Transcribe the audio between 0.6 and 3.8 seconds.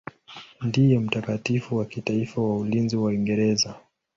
Ndiye mtakatifu wa kitaifa wa ulinzi wa Uingereza.